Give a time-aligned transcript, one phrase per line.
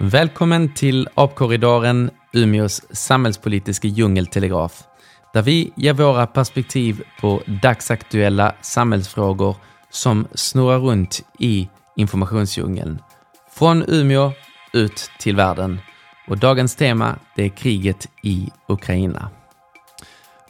[0.00, 4.82] Välkommen till Apkorridoren, Umeås samhällspolitiska djungeltelegraf,
[5.32, 9.56] där vi ger våra perspektiv på dagsaktuella samhällsfrågor
[9.90, 12.98] som snurrar runt i informationsdjungeln.
[13.52, 14.32] Från Umeå
[14.72, 15.80] ut till världen.
[16.28, 19.30] Och dagens tema det är kriget i Ukraina.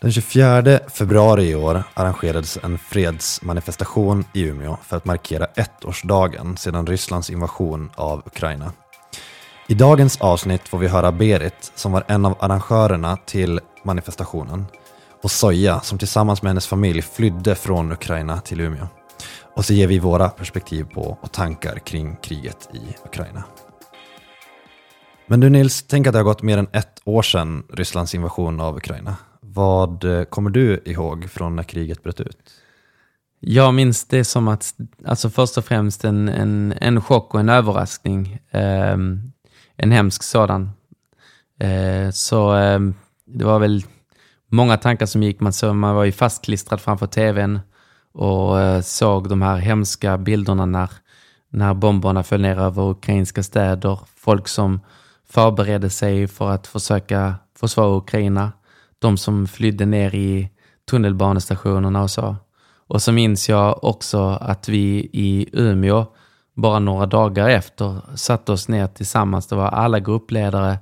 [0.01, 6.87] Den 24 februari i år arrangerades en fredsmanifestation i Umeå för att markera ettårsdagen sedan
[6.87, 8.73] Rysslands invasion av Ukraina.
[9.71, 14.65] I dagens avsnitt får vi höra Berit som var en av arrangörerna till manifestationen
[15.23, 18.87] och Soja som tillsammans med hennes familj flydde från Ukraina till Umeå.
[19.57, 23.45] Och så ger vi våra perspektiv på och tankar kring kriget i Ukraina.
[25.27, 28.61] Men du Nils, tänk att det har gått mer än ett år sedan Rysslands invasion
[28.61, 29.17] av Ukraina.
[29.41, 32.51] Vad eh, kommer du ihåg från när kriget bröt ut?
[33.41, 34.75] Jag minns det som att,
[35.07, 38.39] alltså först och främst en, en, en chock och en överraskning.
[38.51, 38.97] Eh,
[39.79, 40.71] en hemsk sådan.
[41.61, 42.81] Eh, så eh,
[43.27, 43.85] det var väl
[44.51, 45.41] många tankar som gick.
[45.41, 47.61] Man, så, man var ju fastklistrad framför tvn
[48.13, 50.91] och eh, såg de här hemska bilderna när,
[51.51, 54.01] när bomberna föll ner över ukrainska städer.
[54.17, 54.81] Folk som
[55.31, 58.53] förberedde sig för att försöka försvara Ukraina.
[58.99, 60.51] De som flydde ner i
[60.91, 62.37] tunnelbanestationerna och så.
[62.87, 66.07] Och så minns jag också att vi i Umeå
[66.59, 69.47] bara några dagar efter satte oss ner tillsammans.
[69.47, 70.79] Det var alla gruppledare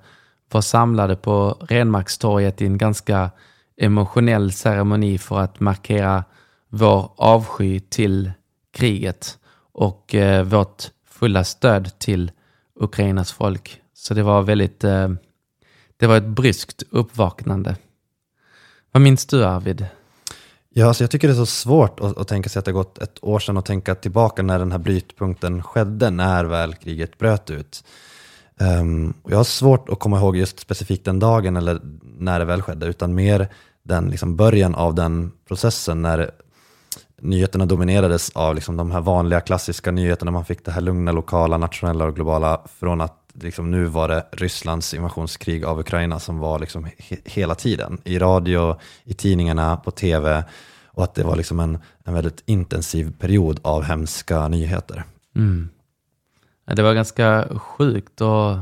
[0.51, 3.31] var samlade på Renmarkstorget i en ganska
[3.77, 6.25] emotionell ceremoni för att markera
[6.69, 8.33] vår avsky till
[8.73, 9.39] kriget
[9.73, 12.31] och eh, vårt fulla stöd till
[12.81, 13.81] Ukrainas folk.
[13.95, 15.09] Så det var väldigt, eh,
[15.97, 17.77] det var ett bryskt uppvaknande.
[18.93, 19.87] Vad minns du Arvid?
[20.79, 22.99] Ja, alltså jag tycker det är så svårt att, att, tänka sig att det gått
[22.99, 27.51] ett år sedan och tänka tillbaka när den här brytpunkten skedde, när väl kriget bröt
[27.51, 27.85] ut.
[28.61, 32.63] Um, jag har svårt att komma ihåg just specifikt den dagen eller när det väl
[32.63, 33.49] skedde, utan mer
[33.83, 36.31] den liksom början av den processen när
[37.21, 40.31] nyheterna dominerades av liksom de här vanliga klassiska nyheterna.
[40.31, 44.27] Man fick det här lugna, lokala, nationella och globala från att liksom nu var det
[44.33, 48.01] Rysslands invasionskrig av Ukraina som var liksom he hela tiden.
[48.05, 50.45] I radio, i tidningarna, på tv
[50.87, 55.05] och att det var liksom en, en väldigt intensiv period av hemska nyheter.
[55.37, 55.69] Mm.
[56.65, 58.59] Det var ganska sjukt och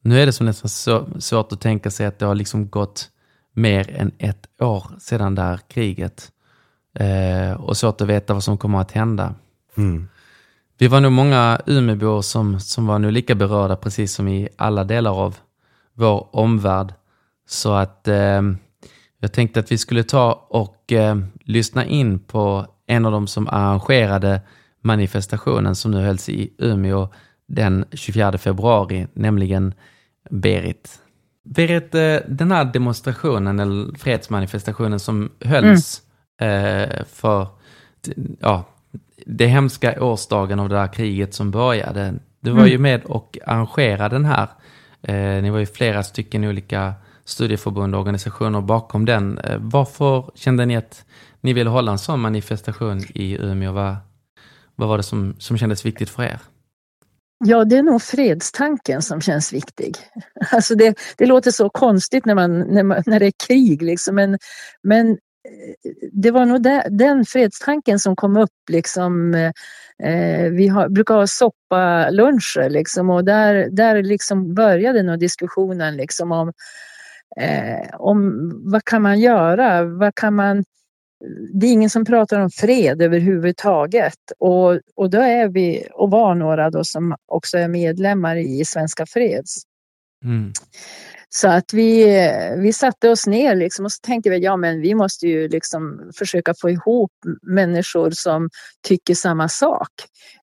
[0.00, 3.10] nu är det som nästan så, svårt att tänka sig att det har liksom gått
[3.52, 6.30] mer än ett år sedan det här kriget.
[6.94, 9.34] Eh, och svårt att veta vad som kommer att hända.
[9.76, 10.08] Mm.
[10.78, 14.84] Vi var nog många Umeåbor som, som var nu lika berörda precis som i alla
[14.84, 15.36] delar av
[15.94, 16.94] vår omvärld.
[17.46, 18.42] Så att eh,
[19.20, 23.48] jag tänkte att vi skulle ta och eh, lyssna in på en av dem som
[23.48, 24.40] arrangerade
[24.80, 27.08] manifestationen som nu hölls i Umeå
[27.46, 29.74] den 24 februari, nämligen
[30.30, 30.98] Berit.
[31.44, 36.02] Berit, eh, den här demonstrationen eller fredsmanifestationen som hölls
[36.38, 36.90] mm.
[36.90, 37.48] eh, för
[38.40, 38.64] ja,
[39.26, 42.14] det hemska årsdagen av det där kriget som började.
[42.40, 42.70] Du var mm.
[42.70, 44.48] ju med och arrangerade den här.
[45.02, 46.94] Eh, ni var ju flera stycken olika
[47.24, 49.38] studieförbund och organisationer bakom den.
[49.38, 51.04] Eh, varför kände ni att
[51.40, 53.72] ni ville hålla en sån manifestation i Umeå?
[53.72, 53.96] Vad,
[54.74, 56.40] vad var det som, som kändes viktigt för er?
[57.44, 59.96] Ja, det är nog fredstanken som känns viktig.
[60.50, 64.14] Alltså det, det låter så konstigt när, man, när, man, när det är krig, liksom.
[64.14, 64.38] men,
[64.82, 65.18] men
[66.12, 68.50] det var nog den fredstanken som kom upp.
[68.70, 69.34] Liksom,
[70.02, 76.32] eh, vi har, brukar ha soppaluncher liksom, och där, där liksom började nog diskussionen liksom,
[76.32, 76.52] om,
[77.40, 79.84] eh, om vad kan man göra?
[79.84, 80.64] Vad kan man,
[81.52, 86.34] det är ingen som pratar om fred överhuvudtaget och, och då är vi, och var
[86.34, 89.62] några då som också är medlemmar i Svenska Freds.
[90.24, 90.52] Mm.
[91.36, 92.04] Så att vi,
[92.58, 96.10] vi satte oss ner liksom och så tänkte vi ja men vi måste ju liksom
[96.14, 97.12] försöka få ihop
[97.42, 98.50] människor som
[98.82, 99.90] tycker samma sak.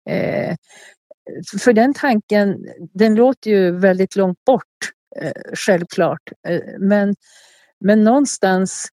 [0.10, 0.56] Eh,
[1.60, 6.32] för den tanken, den låter ju väldigt långt bort, eh, självklart.
[6.48, 7.16] Eh, men,
[7.80, 8.88] men någonstans,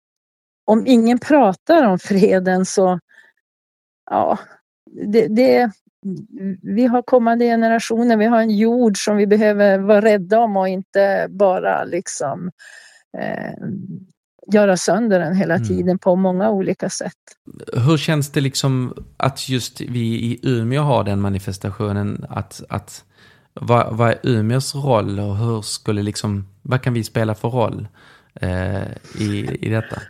[0.65, 3.01] om ingen pratar om freden så,
[4.11, 4.39] ja,
[4.91, 5.71] det, det,
[6.63, 10.69] vi har kommande generationer, vi har en jord som vi behöver vara rädda om och
[10.69, 12.51] inte bara liksom
[13.19, 13.53] eh,
[14.53, 15.69] göra sönder den hela mm.
[15.69, 17.13] tiden på många olika sätt.
[17.73, 22.25] Hur känns det liksom att just vi i Umeå har den manifestationen?
[22.29, 23.05] Att, att,
[23.55, 27.89] vad, vad är Umeås roll och hur skulle liksom, vad kan vi spela för roll
[28.41, 28.83] eh,
[29.19, 30.03] i, i detta?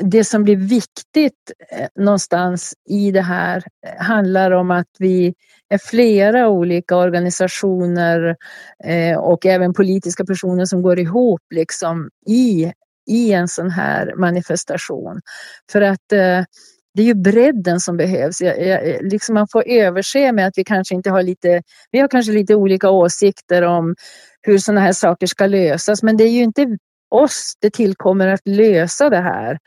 [0.00, 5.34] Det som blir viktigt eh, någonstans i det här eh, handlar om att vi
[5.68, 8.36] är flera olika organisationer
[8.84, 12.72] eh, och även politiska personer som går ihop liksom i,
[13.10, 15.20] i en sån här manifestation.
[15.72, 16.08] För att
[16.94, 18.40] det är ju bredden som behövs.
[18.40, 22.08] Jag, jag, liksom man får överse med att vi kanske inte har lite, vi har
[22.08, 23.94] kanske lite olika åsikter om
[24.42, 28.40] hur sådana här saker ska lösas, men det är ju inte oss det tillkommer att
[28.44, 29.58] lösa det här.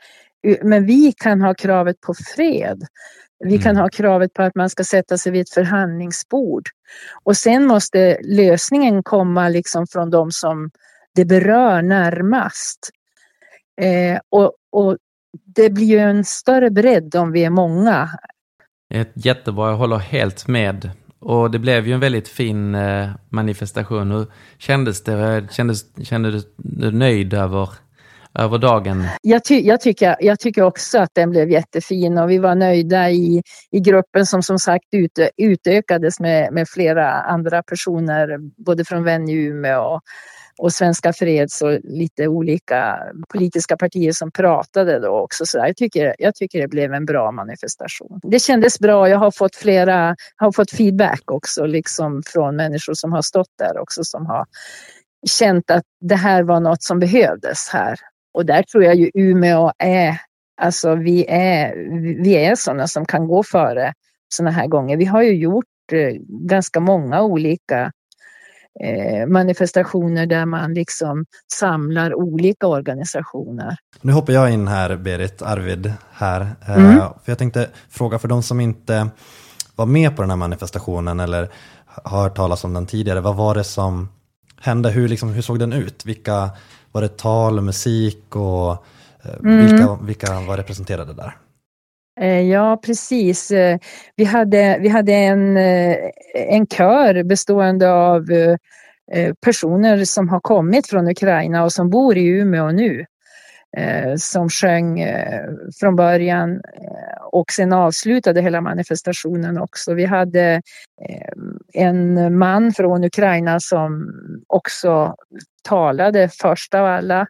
[0.62, 2.86] Men vi kan ha kravet på fred.
[3.44, 3.82] Vi kan mm.
[3.82, 6.68] ha kravet på att man ska sätta sig vid ett förhandlingsbord.
[7.22, 10.70] Och sen måste lösningen komma liksom från de som
[11.14, 12.90] det berör närmast.
[13.80, 14.96] Eh, och, och
[15.44, 18.10] det blir ju en större bredd om vi är många.
[19.14, 20.90] Jättebra, jag håller helt med.
[21.22, 24.10] Och det blev ju en väldigt fin eh, manifestation.
[24.10, 24.26] Hur
[24.58, 25.48] kändes det?
[25.50, 27.68] Kändes, kände du dig nöjd över,
[28.34, 29.04] över dagen?
[29.22, 33.10] Jag, ty jag, tycker, jag tycker också att den blev jättefin och vi var nöjda
[33.10, 39.04] i, i gruppen som som sagt ut, utökades med, med flera andra personer, både från
[39.04, 40.00] Vän i Umeå och
[40.58, 45.46] och Svenska Freds och lite olika politiska partier som pratade då också.
[45.46, 48.20] Så jag, tycker, jag tycker det blev en bra manifestation.
[48.22, 49.08] Det kändes bra.
[49.08, 53.78] Jag har fått flera, har fått feedback också liksom från människor som har stått där
[53.78, 54.46] också som har
[55.30, 57.98] känt att det här var något som behövdes här.
[58.34, 60.20] Och där tror jag ju Umeå är,
[60.60, 61.74] alltså vi är,
[62.22, 63.92] vi är sådana som kan gå före
[64.28, 64.96] sådana här gånger.
[64.96, 67.92] Vi har ju gjort eh, ganska många olika
[68.80, 73.76] Eh, manifestationer där man liksom samlar olika organisationer.
[74.00, 76.40] Nu hoppar jag in här, Berit, Arvid här.
[76.66, 76.96] Eh, mm.
[76.98, 79.08] För jag tänkte fråga för de som inte
[79.76, 81.48] var med på den här manifestationen eller
[81.84, 84.08] har hört talas om den tidigare, vad var det som
[84.60, 84.90] hände?
[84.90, 86.06] Hur, liksom, hur såg den ut?
[86.06, 86.50] Vilka
[86.92, 88.72] var det tal, musik och
[89.22, 89.66] eh, mm.
[89.66, 91.36] vilka, vilka var representerade där?
[92.20, 93.50] Eh, ja, precis.
[93.50, 93.78] Eh,
[94.16, 95.96] vi hade, vi hade en, eh,
[96.34, 98.26] en kör bestående av
[99.44, 103.04] personer som har kommit från Ukraina och som bor i Umeå nu.
[104.16, 105.06] Som sjöng
[105.80, 106.60] från början
[107.32, 109.94] och sen avslutade hela manifestationen också.
[109.94, 110.62] Vi hade
[111.72, 114.12] en man från Ukraina som
[114.46, 115.14] också
[115.62, 117.26] talade först av alla.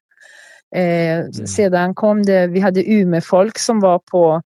[0.74, 1.32] Mm.
[1.32, 4.42] Sedan kom det, vi hade Umeå-folk som var på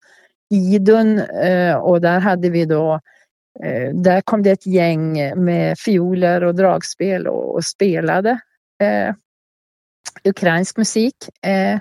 [0.51, 3.01] Idun eh, och där hade vi då
[3.65, 5.13] eh, där kom det ett gäng
[5.45, 8.31] med fioler och dragspel och, och spelade
[8.83, 9.15] eh,
[10.25, 11.17] ukrainsk musik.
[11.43, 11.75] Eh,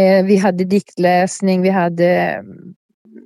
[0.00, 2.44] eh, vi hade diktläsning, vi hade,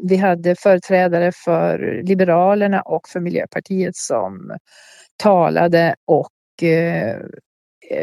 [0.02, 4.56] vi hade företrädare för Liberalerna och för Miljöpartiet som
[5.16, 7.16] talade och eh,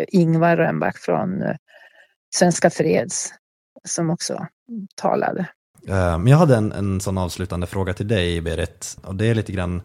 [0.07, 1.55] Ingvar Rönnback från eh,
[2.35, 3.33] Svenska Freds
[3.83, 4.47] som också
[4.95, 5.47] talade.
[5.87, 8.97] Eh, men jag hade en, en sån avslutande fråga till dig, Berit.
[9.03, 9.81] Och det är lite grann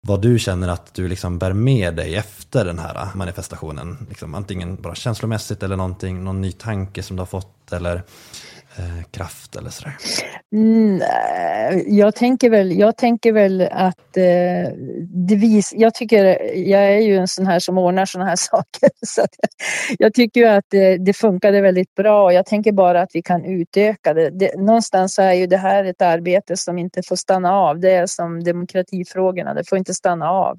[0.00, 4.06] vad du känner att du liksom bär med dig efter den här manifestationen.
[4.08, 8.02] Liksom, antingen bara känslomässigt eller någonting, någon ny tanke som du har fått eller
[8.78, 9.96] Eh, kraft eller sådär?
[10.52, 14.72] Mm, eh, jag, tänker väl, jag tänker väl att eh,
[15.28, 16.24] det vis, jag tycker,
[16.54, 18.90] jag är ju en sån här som ordnar såna här saker.
[19.06, 19.26] Så
[19.98, 23.22] jag tycker ju att det, det funkade väldigt bra och jag tänker bara att vi
[23.22, 24.30] kan utöka det.
[24.30, 24.60] det.
[24.60, 27.80] Någonstans är ju det här ett arbete som inte får stanna av.
[27.80, 30.58] Det är som demokratifrågorna, det får inte stanna av.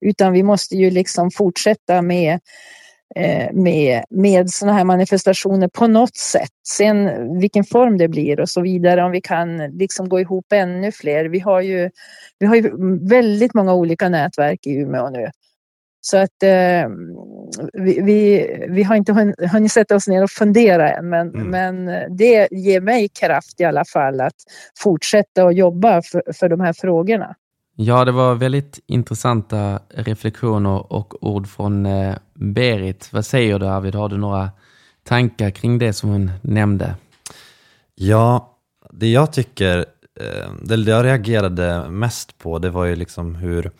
[0.00, 2.40] Utan vi måste ju liksom fortsätta med
[3.52, 6.50] med, med sådana här manifestationer på något sätt.
[6.68, 7.10] Sen
[7.40, 11.24] vilken form det blir och så vidare, om vi kan liksom gå ihop ännu fler.
[11.24, 11.90] Vi har ju,
[12.38, 12.72] vi har ju
[13.08, 15.30] väldigt många olika nätverk i Umeå nu.
[16.00, 16.88] Så att eh,
[17.72, 21.46] vi, vi, vi, har inte hunnit sätta oss ner och fundera än, men, mm.
[21.46, 21.86] men
[22.16, 24.34] det ger mig kraft i alla fall att
[24.78, 27.34] fortsätta att jobba för, för de här frågorna.
[27.78, 33.12] Ja, det var väldigt intressanta reflektioner och ord från eh, Berit.
[33.12, 33.94] Vad säger du Arvid?
[33.94, 34.50] Har du några
[35.04, 36.94] tankar kring det som hon nämnde?
[37.94, 38.56] Ja,
[38.90, 39.78] det jag tycker,
[40.20, 43.70] eh, det jag reagerade mest på, det var ju liksom hur,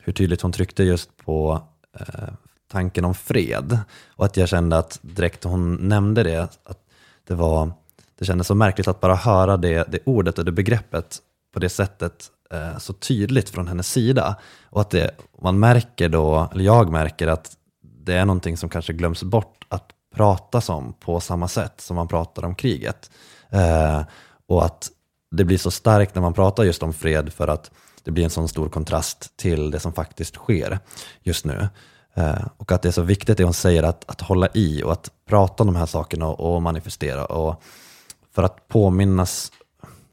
[0.00, 1.62] hur tydligt hon tryckte just på
[2.00, 2.34] eh,
[2.72, 3.78] tanken om fred.
[4.08, 6.78] Och att jag kände att direkt hon nämnde det, att
[7.26, 7.70] det var
[8.18, 11.18] det kändes så märkligt att bara höra det, det ordet och det begreppet
[11.52, 14.36] på det sättet Eh, så tydligt från hennes sida.
[14.70, 15.10] Och att det,
[15.42, 17.56] man märker då, eller jag märker att
[18.04, 22.08] det är någonting som kanske glöms bort att prata om på samma sätt som man
[22.08, 23.10] pratar om kriget.
[23.50, 24.02] Eh,
[24.48, 24.90] och att
[25.30, 27.70] det blir så starkt när man pratar just om fred för att
[28.02, 30.78] det blir en sån stor kontrast till det som faktiskt sker
[31.22, 31.68] just nu.
[32.14, 34.92] Eh, och att det är så viktigt det hon säger att, att hålla i och
[34.92, 37.24] att prata om de här sakerna och, och manifestera.
[37.24, 37.62] Och
[38.34, 39.52] för att påminnas,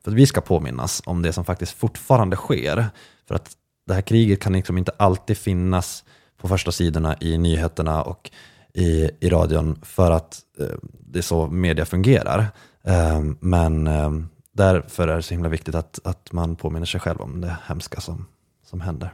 [0.04, 2.86] för att vi ska påminnas om det som faktiskt fortfarande sker.
[3.28, 3.52] För att
[3.88, 6.04] det här kriget kan liksom inte alltid finnas
[6.38, 8.32] på första sidorna i nyheterna och
[8.74, 12.48] i, i radion för att eh, det är så media fungerar.
[12.84, 14.12] Eh, men eh,
[14.54, 18.02] därför är det så himla viktigt att, att man påminner sig själv om det hemska
[18.02, 18.26] som,
[18.66, 19.14] som händer.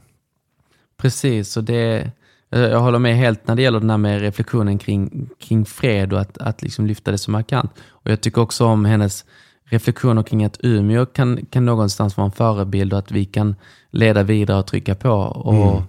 [0.97, 2.11] Precis, och det,
[2.49, 6.21] jag håller med helt när det gäller den här med reflektionen kring, kring fred och
[6.21, 7.71] att, att liksom lyfta det så markant.
[7.87, 9.25] Och jag tycker också om hennes
[9.69, 13.55] reflektioner kring att Umeå kan, kan någonstans vara en förebild och att vi kan
[13.89, 15.11] leda vidare och trycka på.
[15.11, 15.83] Och, mm.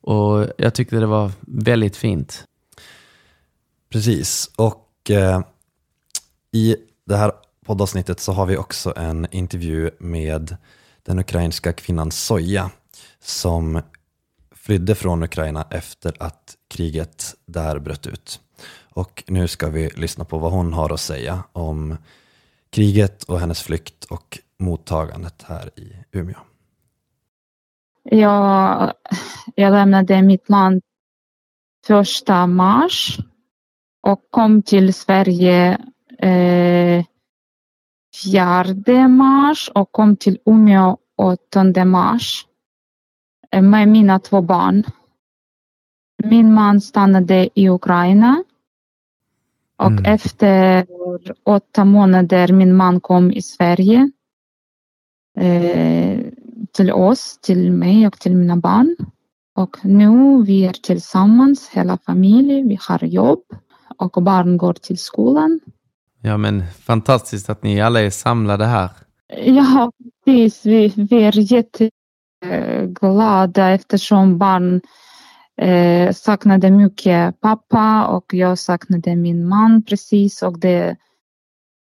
[0.00, 2.44] och jag tyckte det var väldigt fint.
[3.92, 5.40] Precis, och eh,
[6.52, 7.32] i det här
[7.66, 10.56] poddavsnittet så har vi också en intervju med
[11.02, 12.70] den ukrainska kvinnan Soja
[13.22, 13.80] som
[14.52, 18.40] flydde från Ukraina efter att kriget där bröt ut.
[18.92, 21.96] Och nu ska vi lyssna på vad hon har att säga om
[22.70, 26.38] kriget och hennes flykt och mottagandet här i Umeå.
[28.02, 28.92] Jag,
[29.54, 30.82] jag lämnade mitt land
[31.86, 33.18] första mars
[34.02, 35.78] och kom till Sverige
[36.18, 37.04] eh,
[38.24, 42.46] 4 mars och kom till Umeå 8 mars
[43.50, 44.84] eh, med mina två barn.
[46.24, 48.44] Min man stannade i Ukraina
[49.76, 50.04] och mm.
[50.04, 50.86] efter
[51.44, 54.10] åtta månader min man kom i Sverige
[55.38, 56.20] eh,
[56.72, 58.96] till oss, till mig och till mina barn.
[59.56, 63.42] Och nu vi är tillsammans, hela familjen, vi har jobb
[63.96, 65.60] och barn går till skolan.
[66.22, 68.90] Ja, men fantastiskt att ni alla är samlade här.
[69.44, 69.92] Ja,
[70.24, 70.66] precis.
[70.66, 71.52] Vi, vi är
[72.42, 74.80] jätteglada eftersom barn
[75.60, 80.96] eh, saknade mycket pappa och jag saknade min man precis och det,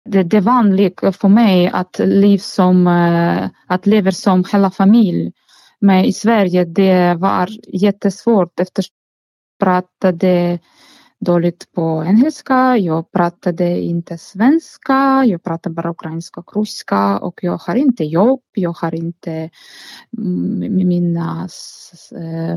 [0.09, 5.31] det, det är vanligt för mig att, liv som, eh, att leva som hela familj.
[5.79, 8.95] Men i Sverige det var jättesvårt eftersom
[9.59, 10.59] jag pratade
[11.19, 12.77] dåligt på engelska.
[12.77, 15.23] Jag pratade inte svenska.
[15.25, 18.41] Jag pratade bara ukrainska och ryska och jag har inte jobb.
[18.53, 19.49] Jag har inte
[20.11, 21.47] mina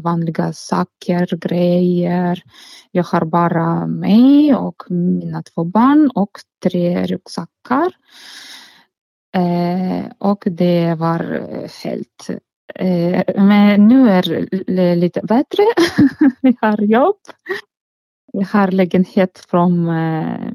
[0.03, 2.43] vanliga saker, grejer.
[2.91, 6.31] Jag har bara mig och mina två barn och
[6.63, 7.93] tre ryggsäckar.
[9.35, 11.21] Eh, och det var
[11.85, 12.31] helt
[12.75, 15.63] eh, men nu är det lite bättre.
[16.41, 17.17] Vi har jobb.
[18.33, 20.49] Jag har lägenhet från eh,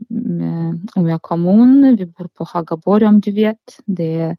[0.95, 1.95] Umeå kommun.
[1.99, 3.79] Vi bor på Hagaborg om du vet.
[3.85, 4.37] Det är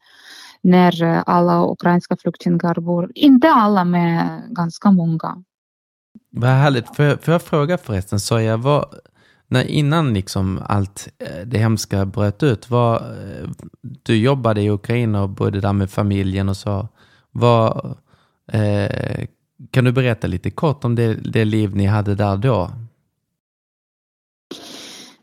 [0.61, 3.11] när alla ukrainska flyktingar bor.
[3.15, 5.43] Inte alla, men ganska många.
[6.31, 6.95] Vad härligt.
[6.95, 8.85] Får jag, får jag fråga förresten, Soja, vad,
[9.47, 13.49] när innan liksom allt eh, det hemska bröt ut, vad, eh,
[13.81, 16.87] du jobbade i Ukraina och bodde där med familjen och så.
[17.31, 17.95] Vad,
[18.51, 19.25] eh,
[19.71, 22.71] kan du berätta lite kort om det, det liv ni hade där då?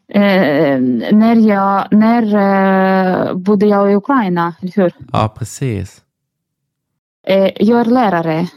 [0.09, 0.81] Eh,
[1.13, 4.93] när jag när, eh, bodde jag i Ukraina, eller hur?
[5.13, 6.03] Ja, precis.
[7.27, 8.49] Eh, jag är lärare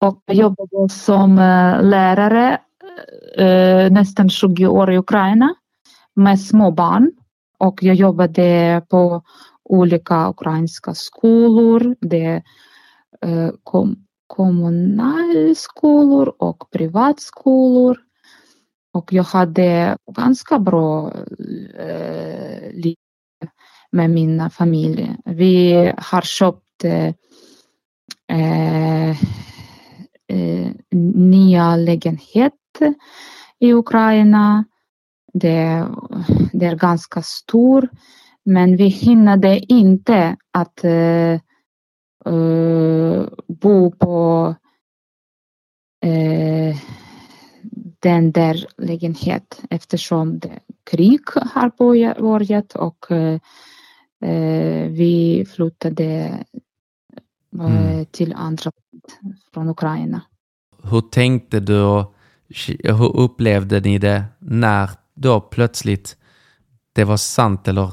[0.00, 2.58] och jobbade som eh, lärare
[3.38, 5.54] eh, nästan 20 år i Ukraina
[6.14, 7.12] med små barn.
[7.58, 9.22] Och jag jobbade på
[9.64, 11.96] olika ukrainska skolor.
[12.00, 12.42] Det
[13.20, 13.96] eh, kom,
[14.26, 17.98] kommunalskolor och privatskolor.
[18.92, 21.12] Och jag hade ganska bra
[21.78, 22.96] eh, liv
[23.92, 25.16] med min familj.
[25.24, 27.14] Vi har köpt eh,
[28.38, 29.16] eh,
[31.14, 32.54] nya lägenhet
[33.58, 34.64] i Ukraina.
[35.32, 35.86] Det,
[36.52, 37.88] det är ganska stor,
[38.44, 41.32] men vi hinnade inte att eh,
[42.26, 44.54] eh, bo på
[46.04, 46.76] eh,
[48.00, 50.58] den där lägenhet eftersom det,
[50.90, 51.20] krig
[51.54, 51.72] har
[52.20, 53.40] börjat och eh,
[54.88, 56.38] vi flyttade
[57.54, 58.06] mm.
[58.10, 58.72] till andra
[59.54, 60.22] från Ukraina.
[60.82, 62.14] Hur tänkte du och
[62.84, 66.16] hur upplevde ni det när då plötsligt
[66.92, 67.92] det var sant eller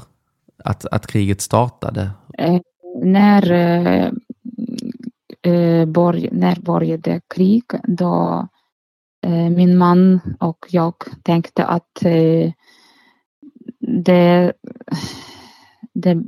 [0.64, 2.10] att, att kriget startade?
[2.38, 2.60] Eh,
[3.02, 4.10] när, eh,
[5.42, 8.57] eh bör, när började krig då Eh,
[9.56, 12.52] min man och jag tänkte att eh,
[13.80, 14.52] det,
[15.94, 16.22] det,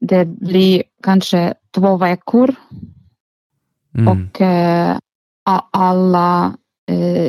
[0.00, 2.54] det blir kanske två veckor
[3.94, 4.08] mm.
[4.08, 4.98] och eh,
[5.72, 6.56] alla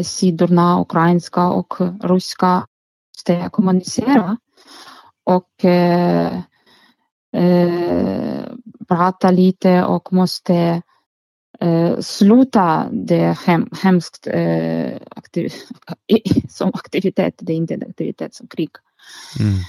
[0.03, 2.65] sidorna, ukrainska och ryska,
[3.27, 4.37] måste kommunicera.
[5.23, 6.39] och eh,
[7.35, 8.43] eh,
[8.87, 10.81] prata lite och måste
[11.61, 15.53] eh, sluta det hem, hemskt eh, aktiv,
[16.49, 17.35] som aktivitet.
[17.37, 18.69] Det är inte en aktivitet som krig.
[19.39, 19.59] Mm.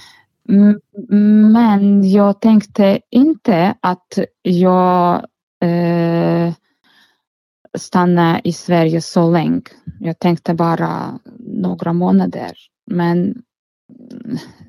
[0.49, 5.25] Mm, Men jag tänkte inte att jag
[5.61, 6.53] eh,
[7.77, 9.61] stannar i Sverige så länge.
[9.99, 12.51] Jag tänkte bara några månader.
[12.85, 13.41] Men,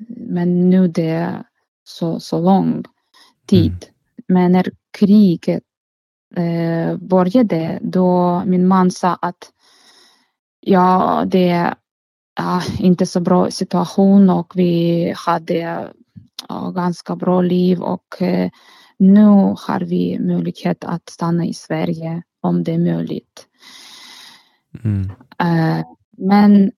[0.07, 1.43] men nu det är
[1.83, 2.83] så, så lång
[3.47, 3.85] tid.
[4.27, 5.63] Men när kriget
[6.35, 9.51] eh, började, då min man sa att
[10.59, 11.75] ja, det är
[12.35, 15.89] ja, inte så bra situation och vi hade
[16.49, 18.49] ja, ganska bra liv och eh,
[18.97, 19.25] nu
[19.57, 23.47] har vi möjlighet att stanna i Sverige om det är möjligt.
[24.83, 25.11] Mm.
[25.39, 25.85] Eh,
[26.17, 26.71] men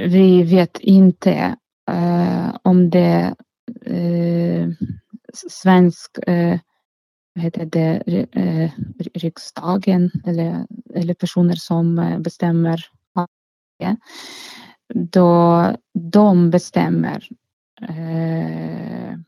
[0.00, 1.56] vi vet inte
[1.90, 3.34] eh, om det
[3.86, 4.68] eh,
[5.48, 6.58] svensk eh,
[7.40, 8.02] heter det,
[8.32, 8.70] eh,
[9.14, 12.86] riksdagen eller, eller personer som eh, bestämmer
[14.94, 17.28] då de bestämmer
[17.82, 19.18] eh,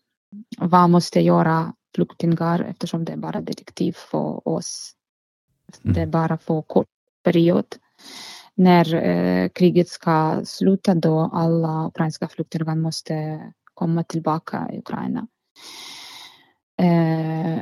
[0.59, 4.93] vad måste göra flyktingar eftersom det är bara direktiv för oss.
[5.85, 5.95] Mm.
[5.95, 6.87] Det är bara för kort
[7.25, 7.67] period.
[8.55, 13.41] När eh, kriget ska sluta då alla ukrainska flyktingar måste
[13.75, 15.27] komma tillbaka i Ukraina.
[16.79, 17.59] Eh,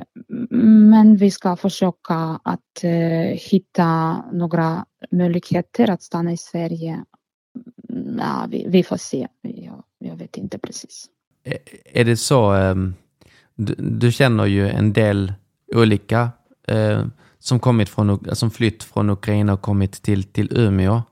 [0.51, 7.05] men vi ska försöka att eh, hitta några möjligheter att stanna i Sverige.
[8.19, 9.29] Ja, vi, vi får se.
[9.43, 11.07] Jag, jag vet inte precis.
[11.45, 11.59] Är-
[12.01, 12.95] Är det så, ehm,
[13.55, 15.33] du, du känner ju en del
[15.75, 16.31] olika
[16.69, 17.07] eh,
[17.39, 21.03] som, kommit från, som flytt från Ukraina och kommit till, till Umeå.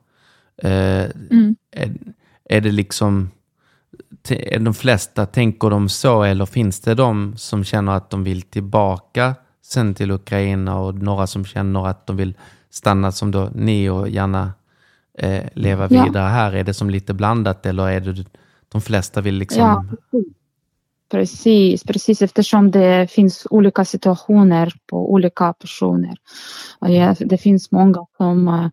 [0.57, 1.57] Eh, Mm.
[1.71, 1.95] är,
[2.45, 3.31] är det liksom,
[4.31, 8.43] är de flesta, tänker de så eller finns det de som känner att de vill
[8.43, 12.35] tillbaka sen till Ukraina och några som känner att de vill
[12.71, 14.53] stanna som då ni och gärna
[15.19, 16.05] eh, leva Ja.
[16.05, 16.53] vidare här?
[16.53, 18.25] Är det som lite blandat eller är det
[18.69, 19.61] de flesta vill liksom...
[19.63, 19.85] Ja,
[21.11, 26.17] precis, precis eftersom det finns olika situationer på olika personer.
[26.79, 28.69] Och ja, det finns många som eh,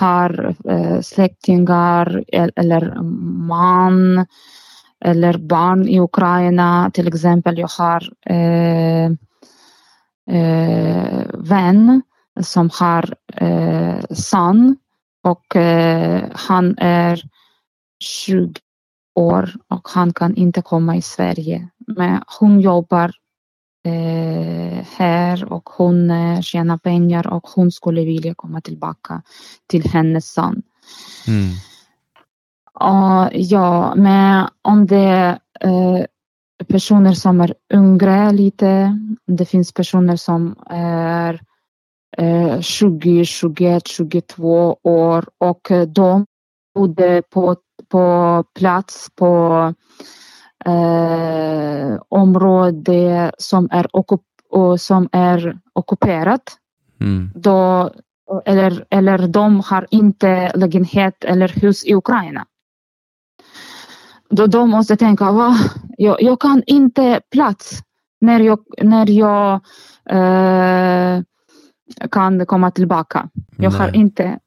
[0.00, 3.02] har eh, släktingar el- eller
[3.48, 4.26] man
[5.00, 6.90] eller barn i Ukraina.
[6.94, 9.04] Till exempel, jag har eh,
[10.30, 12.02] eh, vän
[12.40, 14.76] som har eh, son
[15.24, 17.22] och eh, han är
[18.04, 18.52] 20
[19.14, 21.68] år och han kan inte komma i Sverige.
[21.86, 23.12] Men hon jobbar
[23.84, 29.22] eh, här och hon eh, tjänar pengar och hon skulle vilja komma tillbaka
[29.66, 30.62] till hennes son.
[31.26, 31.50] Mm.
[32.80, 36.04] Ja, ja, men om det är eh,
[36.68, 38.98] personer som är yngre lite.
[39.26, 41.40] Det finns personer som är
[42.16, 46.26] eh, 20, 21, 22 år och de
[46.74, 47.56] bodde på,
[47.88, 49.74] på plats på
[50.64, 56.56] eh, område som är, och som är ockuperat
[57.00, 57.30] Mm.
[57.34, 57.90] då,
[58.44, 62.46] eller, eller de har inte lägenhet eller hus i Ukraina.
[64.30, 65.56] Då de måste tänka, Va?
[65.96, 67.80] Jag, jag kan inte plats
[68.20, 69.60] när jag, när jag
[70.10, 71.22] eh,
[72.10, 73.28] kan komma tillbaka.
[73.56, 73.96] Jag har Nej.
[74.00, 74.38] inte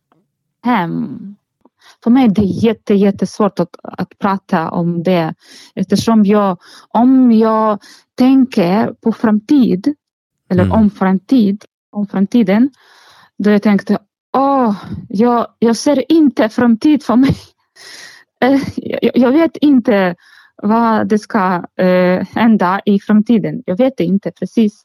[0.64, 1.20] hem.
[2.04, 5.34] För mig är det jätte, jättesvårt att, att prata om det
[5.76, 6.58] eftersom jag,
[6.90, 7.80] om jag
[8.18, 9.96] tänker på framtid
[10.50, 10.80] eller Mm.
[10.80, 12.70] om framtid, om framtiden,
[13.38, 13.98] då jag tänkte,
[14.38, 14.76] åh,
[15.10, 17.36] jag, jag ser inte framtid för mig.
[18.44, 18.62] Eh,
[19.14, 20.16] jag, vet inte
[20.56, 23.64] vad det ska eh, hända i framtiden.
[23.66, 24.84] Jag vet inte precis.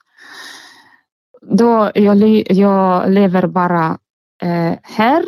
[1.42, 3.98] Då jag, jag lever bara
[4.42, 5.24] eh, här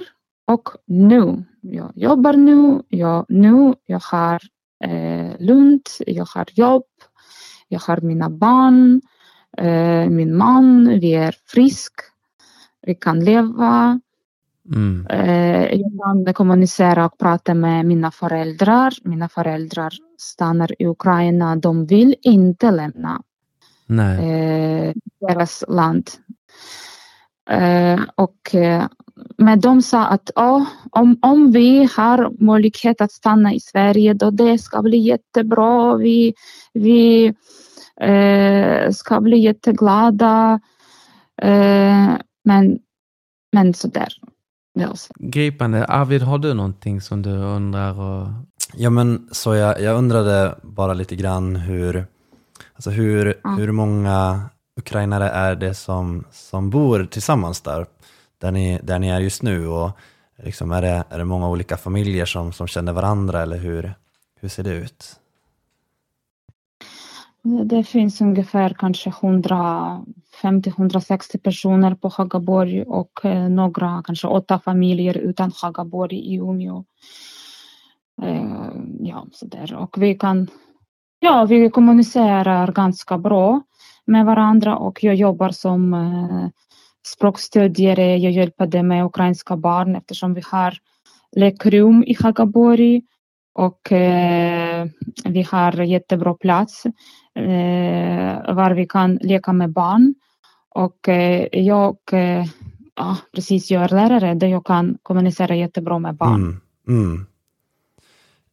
[0.47, 1.45] och nu.
[1.61, 4.41] Jag jobbar nu, jag, nu, jag har
[4.85, 6.85] eh, lugnt, jag har jobb,
[7.69, 9.01] jag har mina barn,
[9.59, 11.93] eh, min man, vi är frisk,
[12.83, 14.01] vi kan leva.
[14.75, 15.07] Mm.
[15.11, 18.95] Eh, jag kan kommunicera och prata med mina föräldrar.
[19.05, 23.23] Mina föräldrar stannar i Ukraina, de vill inte lämna
[23.87, 24.31] Nej.
[24.31, 26.11] eh, deras land.
[27.51, 28.55] Eh, och,
[29.39, 34.31] men de sa att "Ja, om, om vi har möjlighet att stanna i Sverige då
[34.31, 35.97] det ska bli jättebra.
[35.97, 36.35] Vi,
[36.73, 37.35] vi
[38.93, 40.61] ska bli jätteglada.
[42.45, 42.79] Men,
[43.53, 44.09] men sådär.
[44.95, 45.13] Så.
[45.19, 45.85] Gripande.
[45.85, 48.01] Arvid, har du någonting som du undrar?
[48.01, 48.29] Och...
[48.75, 52.07] Ja men så jag, jag undrade bara lite grann hur,
[52.75, 53.51] alltså hur, Ja.
[53.51, 54.43] hur många
[54.77, 57.87] ukrainare är det som, som bor tillsammans där,
[58.39, 59.67] där ni, där ni är just nu?
[59.67, 59.91] Och
[60.43, 63.95] liksom är, det, är det många olika familjer som, som känner varandra eller hur,
[64.41, 65.17] hur ser det ut?
[67.65, 69.11] Det finns ungefär kanske
[70.43, 76.85] 50, 160 personer på Hagaborg och eh, några, kanske åtta familjer utan Hagaborg i Umeå.
[78.23, 79.75] Eh, ja, så där.
[79.75, 80.49] Och vi kan,
[81.21, 83.63] ja, vi kommunicerar ganska bra
[84.05, 86.49] med varandra och jag jobbar som eh,
[87.07, 88.17] språkstödjare.
[88.17, 90.75] Jag hjälper med ukrainska barn eftersom vi har
[91.37, 93.03] lekrum i Hagaborg
[93.53, 94.87] och eh,
[95.25, 96.87] vi har jättebra plats
[97.35, 100.15] eh, var vi kan leka med barn.
[100.71, 102.45] Och eh, jag eh,
[102.97, 106.35] ja, precis jag är lärare där jag kan kommunicera jättebra med barn.
[106.35, 107.27] Mm, mm.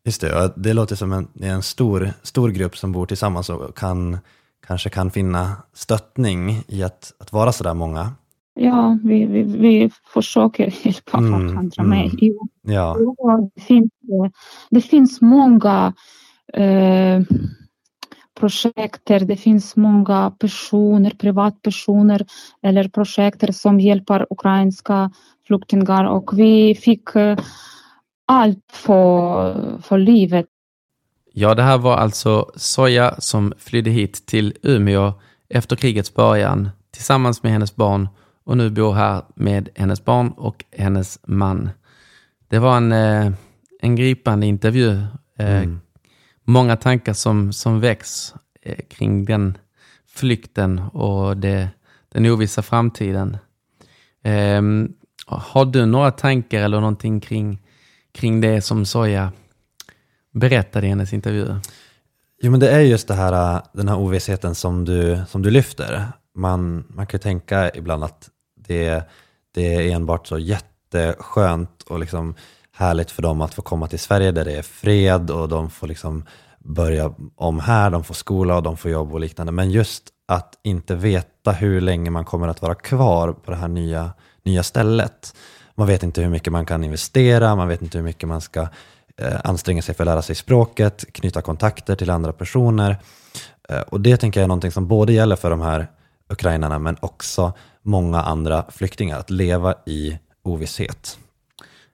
[0.05, 3.77] Just det, ja, det låter som en, en stor, stor grupp som bor tillsammans och
[3.77, 4.17] kan,
[4.67, 8.11] kanske kan finna stöttning i att, att vara sådär många.
[8.53, 11.89] Ja, vi, vi, vi försöker hjälpa Mm, varandra mm.
[11.89, 12.11] med.
[12.17, 14.31] Jo, Ja, Ja, det, finns, eh,
[14.69, 15.93] det finns många
[16.53, 17.21] eh,
[18.39, 22.25] projekter, det finns många personer, privatpersoner
[22.61, 25.11] eller projekter som hjälper ukrainska
[25.47, 27.37] flyktingar och vi fick eh,
[28.25, 30.45] allt för, för livet.
[31.33, 35.13] Ja, det här var alltså Soja som flydde hit till Umeå
[35.49, 38.09] efter krigets början tillsammans med hennes barn
[38.43, 41.69] och nu bor här med hennes barn och hennes man.
[42.49, 43.31] Det var en, eh,
[43.81, 44.91] en gripande intervju.
[45.39, 45.79] Eh, Mm.
[46.49, 49.57] Många tankar som, som väcks eh, kring den
[50.07, 51.69] flykten och det,
[52.09, 53.37] den ovissa framtiden.
[54.23, 54.93] Ehm,
[55.25, 57.61] har du några tankar eller någonting kring,
[58.13, 59.31] kring det som Soja
[60.33, 61.59] berättade i hennes intervju?
[62.41, 65.49] Jo, men det är just det här, äh, den här ovissheten som du, som du
[65.49, 66.07] lyfter.
[66.35, 68.29] Man, man kan ju tänka ibland att
[68.67, 69.09] det,
[69.53, 72.35] det är enbart så jätteskönt och liksom
[72.77, 75.87] härligt för dem att få komma till Sverige där det är fred och de får
[75.87, 76.25] liksom
[76.59, 79.51] börja om här, de får skola och de får jobb och liknande.
[79.51, 83.67] Men just att inte veta hur länge man kommer att vara kvar på det här
[83.67, 84.11] nya,
[84.43, 85.35] nya stället.
[85.75, 88.67] Man vet inte hur mycket man kan investera, man vet inte hur mycket man ska
[89.17, 92.97] eh, anstränga sig för att lära sig språket, knyta kontakter till andra personer.
[93.69, 95.87] Eh, och det tänker jag är någonting som både gäller för de här
[96.29, 101.17] ukrainarna men också många andra flyktingar, att leva i ovisshet.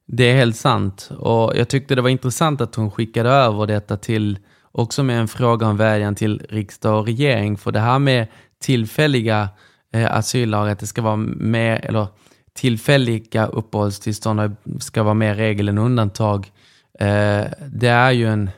[0.08, 1.10] Det är helt sant.
[1.18, 4.40] Och jag tyckte det var intressant att hon skickade över detta till,
[4.72, 7.58] också med en fråga om vädjan till riksdag och regering.
[7.58, 8.28] För det här med
[8.62, 9.50] tillfälliga
[9.94, 12.08] eh, asyllagar, att det ska vara mer, eller
[12.54, 16.52] tillfälliga uppehållstillstånd ska vara mer regel än undantag.
[17.00, 18.50] Eh, det är ju en,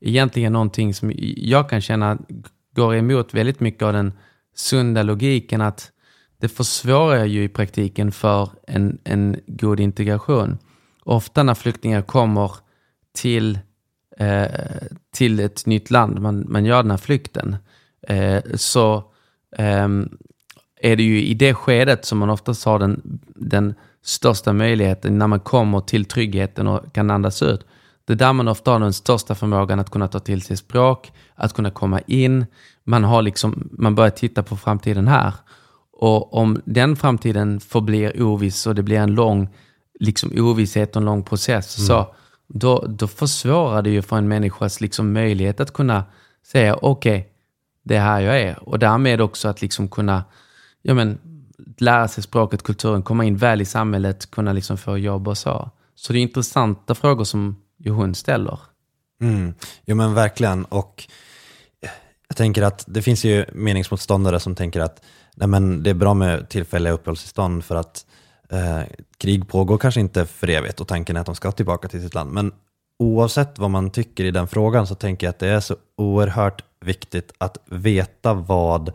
[0.00, 2.18] egentligen någonting som jag kan känna
[2.74, 4.12] går emot väldigt mycket av den
[4.54, 5.90] sunda logiken att
[6.40, 10.58] det försvårar ju i praktiken för en, en god integration.
[11.08, 12.52] Ofta när flyktingar kommer
[13.14, 13.58] till,
[14.18, 14.46] eh,
[15.14, 17.56] till ett nytt land, man, man gör den här flykten,
[18.02, 18.96] eh, så
[19.56, 19.88] eh,
[20.80, 25.26] är det ju i det skedet som man oftast har den, den största möjligheten när
[25.26, 27.66] man kommer till tryggheten och kan andas ut.
[28.04, 31.12] Det är där man ofta har den största förmågan att kunna ta till sig språk,
[31.34, 32.46] att kunna komma in.
[32.84, 35.34] Man, har liksom, man börjar titta på framtiden här.
[35.92, 39.48] Och om den framtiden förblir oviss och det blir en lång
[40.00, 42.14] liksom, ovisshet och en lång process, så
[42.46, 46.04] då, då försvårar det ju för en människas liksom, möjlighet att kunna
[46.46, 47.30] säga okej, okay,
[47.82, 48.68] det är här jag är.
[48.68, 50.24] Och därmed också att liksom kunna
[50.82, 51.18] ja, men,
[51.78, 55.70] lära sig språket, kulturen, komma in väl i samhället, kunna liksom få jobb och så.
[55.94, 58.58] Så det är intressanta frågor som ju hon ställer.
[59.20, 59.54] Mm.
[59.84, 60.64] Jo men verkligen.
[60.64, 61.08] Och
[62.28, 65.02] jag tänker att det finns ju meningsmotståndare som tänker att
[65.34, 68.06] nej, men det är bra med tillfälliga uppehållstillstånd för att
[68.52, 68.82] eh,
[69.18, 72.14] krig pågår kanske inte för evigt och tanken är att de ska tillbaka till sitt
[72.14, 72.32] land.
[72.32, 72.52] Men
[72.98, 76.64] oavsett vad man tycker i den frågan så tänker jag att det är så oerhört
[76.80, 78.94] viktigt att veta vad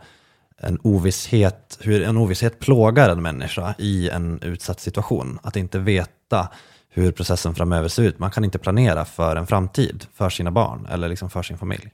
[0.58, 5.38] en ovisshet, hur en ovisshet plågar en människa i en utsatt situation.
[5.42, 6.48] Att inte veta
[6.88, 8.18] hur processen framöver ser ut.
[8.18, 11.90] Man kan inte planera för en framtid, för sina barn eller liksom för sin familj.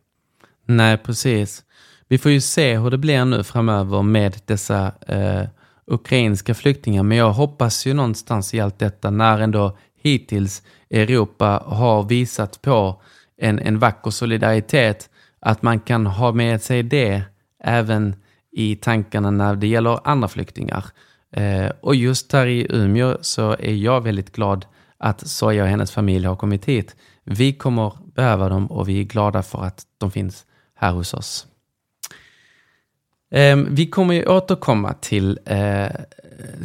[0.67, 1.65] Nej, precis.
[2.09, 5.43] Vi får ju se hur det blir nu framöver med dessa eh,
[5.91, 7.03] ukrainska flyktingar.
[7.03, 13.03] Men jag hoppas ju någonstans i allt detta när ändå hittills Europa har visat på
[13.39, 17.23] en, en vacker solidaritet att man kan ha med sig det
[17.65, 18.17] även
[18.53, 20.85] i tankarna när det gäller andra flyktingar.
[21.33, 24.67] Eh, och just här i Umeå så är jag väldigt glad
[24.99, 26.97] att Soja och hennes familj har kommit hit.
[27.25, 31.47] Vi kommer behöva dem och vi är glada för att de finns här hos oss.
[33.31, 35.89] Eh, vi kommer ju återkomma till eh,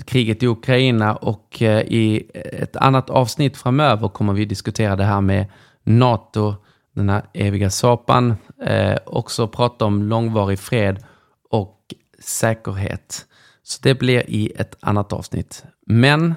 [0.05, 5.21] kriget i Ukraina och eh, i ett annat avsnitt framöver kommer vi diskutera det här
[5.21, 5.45] med
[5.83, 6.55] NATO,
[6.95, 11.03] den här eviga sapan, eh, också prata om långvarig fred
[11.49, 11.79] och
[12.19, 13.25] säkerhet.
[13.63, 15.63] Så det blir i ett annat avsnitt.
[15.85, 16.35] Men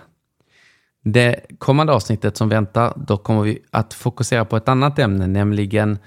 [1.04, 5.98] det kommande avsnittet som väntar, då kommer vi att fokusera på ett annat ämne, nämligen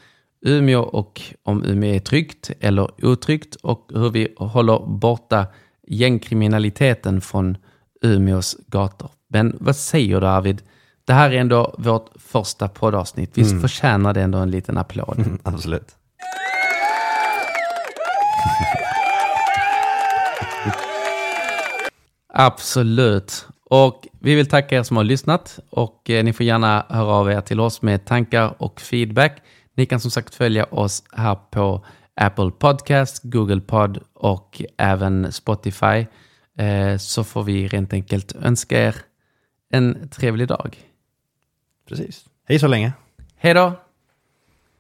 [0.46, 5.46] Umeå och om Umeå är tryggt eller otryggt och hur vi håller borta
[5.88, 7.58] gängkriminaliteten från
[8.02, 9.12] Umeås gator.
[9.28, 10.62] Men vad säger du Arvid?
[11.06, 13.38] Det här är ändå vårt första poddavsnitt.
[13.38, 13.62] Visst mm.
[13.62, 15.20] förtjänar det ändå en liten applåd?
[15.20, 15.88] Mm, absolut.
[22.34, 23.48] Absolut.
[23.64, 27.32] Och vi vill tacka er som har lyssnat och eh, ni får gärna höra av
[27.32, 29.42] er till oss med tankar och feedback.
[29.82, 36.06] Ni kan som sagt följa oss här på Apple Podcast, Google Pod och även Spotify.
[36.58, 38.96] Eh, så får vi rent enkelt önska er
[39.70, 40.78] en trevlig dag.
[41.88, 42.26] Precis.
[42.48, 42.94] Hej så länge.
[43.36, 43.74] Hej då.